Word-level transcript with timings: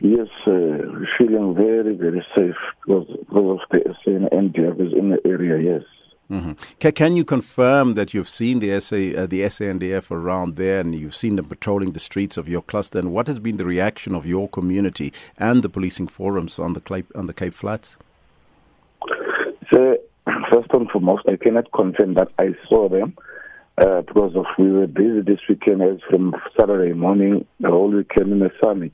Yes, 0.00 0.28
uh, 0.46 0.50
feeling 1.18 1.54
very, 1.54 1.94
very 1.94 2.24
safe 2.36 2.56
because, 2.84 3.06
because 3.06 3.60
of 3.60 3.70
the 3.70 3.94
SANDF 4.04 4.80
is 4.80 4.92
in 4.92 5.10
the 5.10 5.20
area, 5.24 5.58
yes. 5.58 5.82
Mm-hmm. 6.30 6.52
Can, 6.80 6.92
can, 6.92 7.16
you 7.16 7.24
confirm 7.24 7.94
that 7.94 8.14
you've 8.14 8.28
seen 8.28 8.60
the 8.60 8.80
SA, 8.80 8.96
uh, 8.96 9.26
the 9.26 9.42
SANDF 9.42 10.10
around 10.10 10.56
there 10.56 10.80
and 10.80 10.94
you've 10.94 11.14
seen 11.14 11.36
them 11.36 11.46
patrolling 11.46 11.92
the 11.92 12.00
streets 12.00 12.36
of 12.36 12.48
your 12.48 12.62
cluster? 12.62 12.98
And 12.98 13.12
what 13.12 13.26
has 13.26 13.38
been 13.38 13.58
the 13.58 13.66
reaction 13.66 14.14
of 14.14 14.24
your 14.24 14.48
community 14.48 15.12
and 15.38 15.62
the 15.62 15.68
policing 15.68 16.08
forums 16.08 16.58
on 16.58 16.72
the 16.72 16.80
Cape, 16.80 17.10
on 17.14 17.26
the 17.26 17.34
Cape 17.34 17.54
Flats? 17.54 17.96
So, 19.72 19.98
first 20.52 20.70
and 20.72 20.90
foremost, 20.90 21.24
I 21.28 21.36
cannot 21.36 21.70
confirm 21.72 22.14
that 22.14 22.28
I 22.38 22.54
saw 22.68 22.88
them 22.88 23.16
uh, 23.78 24.00
because 24.02 24.34
of 24.34 24.46
we 24.58 24.70
were 24.72 24.86
busy 24.86 25.20
this 25.20 25.40
weekend 25.48 25.82
as 25.82 25.98
from 26.10 26.34
Saturday 26.58 26.94
morning, 26.94 27.46
the 27.60 27.68
whole 27.68 27.90
weekend 27.90 28.32
in 28.32 28.38
the 28.38 28.50
summit. 28.62 28.92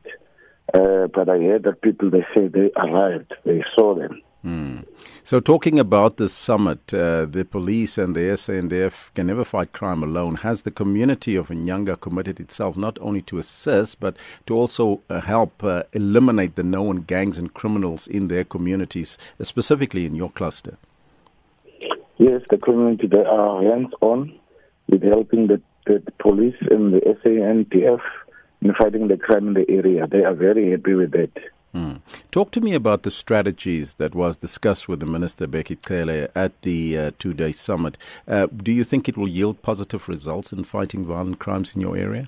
Uh, 0.73 1.07
but 1.09 1.29
I 1.29 1.39
heard 1.39 1.65
that 1.65 1.83
people 1.83 2.11
they 2.11 2.25
say 2.35 2.49
they 2.49 2.71
arrived, 2.77 3.35
they 3.45 3.65
saw 3.75 3.95
them. 3.95 4.21
Mm. 4.45 4.87
So, 5.23 5.39
talking 5.39 5.79
about 5.79 6.17
the 6.17 6.29
summit, 6.29 6.95
uh, 6.95 7.27
the 7.27 7.45
police 7.45 7.99
and 7.99 8.17
the 8.17 8.21
SANDF 8.21 9.13
can 9.15 9.27
never 9.27 9.45
fight 9.45 9.73
crime 9.73 10.03
alone. 10.03 10.37
Has 10.37 10.63
the 10.63 10.71
community 10.71 11.37
of 11.37 11.49
Nyanga 11.49 12.01
committed 12.01 12.41
itself 12.41 12.77
not 12.77 12.99
only 13.01 13.21
to 13.23 13.39
assist, 13.39 14.01
but 14.01 14.17
to 14.47 14.55
also 14.55 15.03
uh, 15.11 15.21
help 15.21 15.63
uh, 15.63 15.83
eliminate 15.93 16.55
the 16.55 16.63
known 16.63 17.03
gangs 17.03 17.37
and 17.37 17.53
criminals 17.53 18.07
in 18.07 18.29
their 18.29 18.45
communities, 18.45 19.19
uh, 19.39 19.45
specifically 19.45 20.07
in 20.07 20.15
your 20.15 20.31
cluster? 20.31 20.79
Yes, 22.17 22.43
the 22.49 22.59
community 22.59 23.07
they 23.07 23.25
are 23.25 23.63
hands 23.63 23.93
on 24.01 24.39
with 24.89 25.03
helping 25.03 25.49
the, 25.49 25.61
the 25.87 26.03
police 26.19 26.57
and 26.71 26.95
the 26.95 27.01
SANDF 27.23 28.01
in 28.63 28.75
fighting 28.75 29.09
the 29.09 29.17
crime 29.17 29.49
in 29.49 29.55
the 29.55 29.71
area. 29.71 30.07
They 30.07 30.25
are 30.25 30.35
very 30.35 30.71
happy 30.71 30.95
with 30.95 31.13
that. 31.13 31.31
Mm. 31.75 32.01
Talk 32.33 32.51
to 32.53 32.61
me 32.61 32.75
about 32.75 33.05
the 33.05 33.11
strategies 33.11 33.95
that 33.95 34.15
was 34.15 34.37
discussed 34.37 34.89
with 34.89 34.99
the 34.99 35.07
Minister 35.07 35.47
Bheki 35.47 35.79
Cele 35.87 36.29
at 36.35 36.61
the 36.63 36.99
uh, 36.99 37.11
two-day 37.19 37.53
summit. 37.53 37.97
Uh, 38.27 38.47
do 38.47 38.73
you 38.73 38.83
think 38.83 39.09
it 39.09 39.17
will 39.17 39.29
yield 39.29 39.63
positive 39.63 40.09
results 40.09 40.53
in 40.53 40.65
fighting 40.65 41.05
violent 41.05 41.39
crimes 41.39 41.75
in 41.75 41.81
your 41.81 41.97
area? 41.97 42.27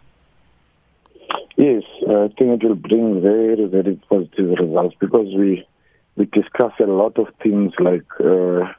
Yes, 1.57 1.83
I 2.09 2.29
think 2.39 2.63
it 2.63 2.67
will 2.67 2.77
bring 2.77 3.21
very, 3.21 3.67
very 3.67 4.01
positive 4.09 4.59
results 4.59 4.95
because 4.99 5.27
we 5.35 5.67
we 6.15 6.27
discuss 6.27 6.73
a 6.79 6.85
lot 6.85 7.19
of 7.19 7.29
things 7.43 7.73
like 7.79 8.05
uh, 8.21 8.71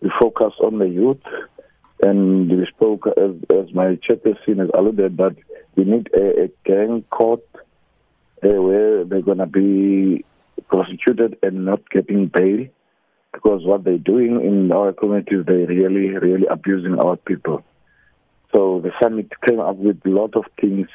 we 0.00 0.10
focus 0.20 0.52
on 0.62 0.78
the 0.78 0.88
youth, 0.88 1.22
and 2.02 2.50
we 2.50 2.66
spoke 2.66 3.06
as, 3.06 3.32
as 3.56 3.74
my 3.74 3.96
chairperson 3.96 4.58
has 4.58 4.70
alluded 4.72 5.16
that 5.16 5.36
we 5.80 5.90
need 5.90 6.10
a, 6.14 6.44
a 6.44 6.48
gang 6.64 7.02
court 7.10 7.42
uh, 7.54 8.48
where 8.48 9.04
they're 9.04 9.22
going 9.22 9.38
to 9.38 9.46
be 9.46 10.24
prosecuted 10.68 11.38
and 11.42 11.64
not 11.64 11.88
getting 11.90 12.26
bail 12.26 12.66
because 13.32 13.64
what 13.64 13.84
they're 13.84 13.96
doing 13.96 14.40
in 14.42 14.70
our 14.72 14.92
communities, 14.92 15.44
they're 15.46 15.66
really, 15.66 16.08
really 16.18 16.46
abusing 16.46 16.98
our 16.98 17.16
people. 17.16 17.62
So 18.54 18.80
the 18.82 18.90
summit 19.00 19.30
came 19.46 19.60
up 19.60 19.76
with 19.76 20.04
a 20.04 20.10
lot 20.10 20.36
of 20.36 20.44
things 20.60 20.88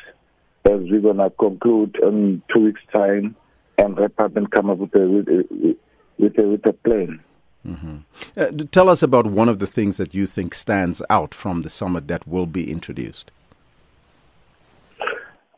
as 0.66 0.82
we're 0.82 1.02
going 1.02 1.18
to 1.18 1.32
conclude 1.32 1.98
in 2.04 2.44
two 2.54 2.66
weeks' 2.66 2.82
time 2.94 3.36
and 3.80 3.98
wrap 3.98 4.20
up 4.20 4.36
and 4.36 4.52
come 4.52 4.70
up 4.70 4.78
with 4.78 4.94
a, 4.96 5.08
with 5.08 5.28
a, 5.28 5.76
with 6.20 6.38
a, 6.38 6.42
with 6.44 6.66
a 6.66 6.74
plan. 6.74 7.24
Mm-hmm. 7.66 7.98
Uh, 8.38 8.66
tell 8.72 8.90
us 8.90 9.02
about 9.02 9.26
one 9.26 9.50
of 9.50 9.58
the 9.58 9.68
things 9.68 9.98
that 9.98 10.14
you 10.14 10.28
think 10.28 10.54
stands 10.54 11.02
out 11.10 11.34
from 11.34 11.64
the 11.64 11.70
summit 11.70 12.08
that 12.08 12.28
will 12.28 12.46
be 12.46 12.70
introduced. 12.70 13.32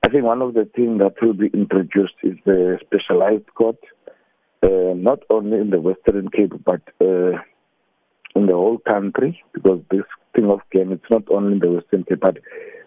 I 0.08 0.10
think 0.10 0.24
one 0.24 0.42
of 0.42 0.54
the 0.54 0.64
things 0.74 1.00
that 1.00 1.16
will 1.22 1.34
be 1.34 1.48
introduced 1.54 2.14
is 2.24 2.38
the 2.46 2.80
specialized 2.86 3.54
court, 3.56 3.76
uh, 4.64 4.94
not 4.96 5.20
only 5.30 5.58
in 5.58 5.70
the 5.70 5.82
Western 5.82 6.30
Cape 6.30 6.54
but 6.64 6.80
uh, 7.02 7.36
in 8.34 8.46
the 8.46 8.54
whole 8.54 8.78
country, 8.78 9.44
because 9.54 9.82
this 9.92 10.06
thing 10.34 10.50
of 10.50 10.62
game 10.72 10.94
it's 10.94 11.12
not 11.12 11.24
only 11.30 11.56
in 11.56 11.60
the 11.60 11.72
Western 11.72 12.06
Cape, 12.06 12.22
but 12.22 12.38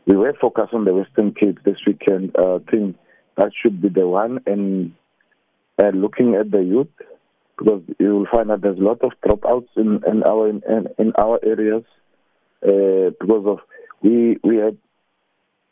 we 0.07 0.17
were 0.17 0.33
focused 0.41 0.73
on 0.73 0.87
the 0.87 0.95
Western 0.95 1.35
Cape 1.35 1.59
this 1.63 1.77
weekend. 1.87 2.35
I 2.39 2.43
uh, 2.43 2.59
think 2.71 2.97
that 3.37 3.53
should 3.61 3.83
be 3.83 3.91
the 3.91 4.09
one, 4.09 4.41
and 4.47 4.95
uh, 5.79 5.91
looking 5.93 6.37
at 6.37 6.51
the 6.51 6.63
youth, 6.63 6.89
because 7.59 7.83
you 7.99 8.17
will 8.17 8.29
find 8.33 8.49
that 8.49 8.63
there's 8.63 8.79
a 8.79 8.83
lot 8.83 9.03
of 9.03 9.13
dropouts 9.23 9.69
in, 9.77 10.01
in 10.11 10.23
our 10.23 10.49
in, 10.49 10.63
in 10.99 11.13
our 11.21 11.39
areas 11.45 11.85
uh, 12.67 13.13
because 13.21 13.45
of 13.45 13.59
we 14.03 14.39
we 14.43 14.57
had 14.57 14.79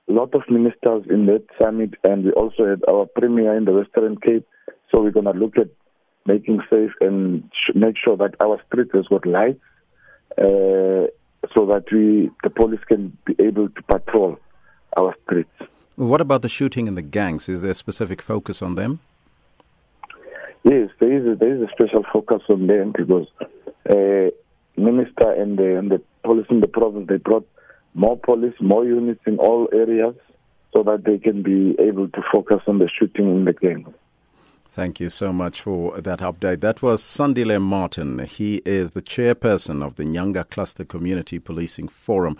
a 0.08 0.12
lot 0.12 0.34
of 0.34 0.42
ministers 0.48 1.04
in 1.10 1.26
that 1.26 1.44
summit, 1.60 1.94
and 2.04 2.24
we 2.24 2.32
also 2.32 2.66
had 2.66 2.82
our 2.88 3.06
premier 3.06 3.56
in 3.56 3.64
the 3.64 3.72
Western 3.72 4.16
Cape. 4.16 4.46
So 4.90 5.02
we're 5.02 5.10
going 5.10 5.26
to 5.26 5.32
look 5.32 5.58
at 5.58 5.68
making 6.26 6.60
safe 6.70 6.92
and 7.00 7.44
sh- 7.52 7.74
make 7.74 7.96
sure 8.02 8.16
that 8.16 8.34
our 8.40 8.60
streets 8.66 8.90
has 8.94 9.06
got 9.08 9.26
lights, 9.26 9.60
uh, 10.38 11.06
so 11.54 11.66
that 11.66 11.84
we 11.92 12.30
the 12.42 12.50
police 12.50 12.80
can 12.88 13.16
be 13.26 13.34
able 13.38 13.68
to 13.68 13.82
patrol 13.82 14.38
our 14.96 15.14
streets. 15.24 15.50
What 15.96 16.20
about 16.20 16.42
the 16.42 16.48
shooting 16.48 16.86
in 16.86 16.94
the 16.94 17.02
gangs? 17.02 17.48
Is 17.48 17.62
there 17.62 17.72
a 17.72 17.74
specific 17.74 18.22
focus 18.22 18.62
on 18.62 18.76
them? 18.76 19.00
Yes, 20.64 20.90
there 21.00 21.12
is 21.12 21.26
a, 21.26 21.34
there 21.36 21.54
is 21.54 21.62
a 21.62 21.70
special 21.72 22.04
focus 22.12 22.42
on 22.48 22.66
them 22.66 22.92
because 22.96 23.26
uh, 23.90 24.30
minister 24.76 25.30
and 25.32 25.58
the, 25.58 25.78
and 25.78 25.90
the 25.90 26.00
police 26.22 26.46
in 26.50 26.60
the 26.60 26.66
province 26.66 27.06
they 27.08 27.16
brought 27.16 27.46
more 27.98 28.16
police, 28.16 28.54
more 28.60 28.84
units 28.84 29.20
in 29.26 29.38
all 29.38 29.68
areas 29.72 30.14
so 30.72 30.82
that 30.84 31.04
they 31.04 31.18
can 31.18 31.42
be 31.42 31.74
able 31.80 32.08
to 32.08 32.22
focus 32.32 32.60
on 32.68 32.78
the 32.78 32.88
shooting 32.88 33.26
in 33.36 33.44
the 33.44 33.52
game. 33.52 33.92
Thank 34.70 35.00
you 35.00 35.08
so 35.08 35.32
much 35.32 35.60
for 35.60 36.00
that 36.00 36.20
update. 36.20 36.60
That 36.60 36.82
was 36.82 37.02
Sandile 37.02 37.60
Martin. 37.60 38.20
He 38.20 38.62
is 38.64 38.92
the 38.92 39.02
chairperson 39.02 39.84
of 39.84 39.96
the 39.96 40.04
Nyanga 40.04 40.48
Cluster 40.48 40.84
Community 40.84 41.40
Policing 41.40 41.88
Forum. 41.88 42.38